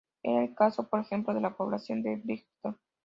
[0.23, 2.75] Era el caso, por ejemplo, de la población de Brighton.